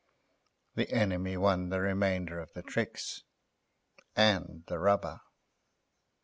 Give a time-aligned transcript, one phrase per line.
[0.73, 5.21] The enemy won the remainder of the tricks—and the rubber.